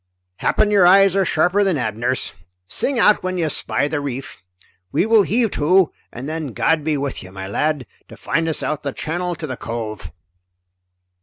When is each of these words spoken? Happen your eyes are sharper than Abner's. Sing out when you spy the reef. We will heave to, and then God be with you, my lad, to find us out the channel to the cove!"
Happen 0.37 0.71
your 0.71 0.87
eyes 0.87 1.15
are 1.15 1.23
sharper 1.23 1.63
than 1.63 1.77
Abner's. 1.77 2.33
Sing 2.67 2.97
out 2.97 3.21
when 3.21 3.37
you 3.37 3.49
spy 3.49 3.87
the 3.87 4.01
reef. 4.01 4.39
We 4.91 5.05
will 5.05 5.21
heave 5.21 5.51
to, 5.51 5.91
and 6.11 6.27
then 6.27 6.53
God 6.53 6.83
be 6.83 6.97
with 6.97 7.21
you, 7.21 7.31
my 7.31 7.47
lad, 7.47 7.85
to 8.07 8.17
find 8.17 8.49
us 8.49 8.63
out 8.63 8.81
the 8.81 8.93
channel 8.93 9.35
to 9.35 9.45
the 9.45 9.57
cove!" 9.57 10.11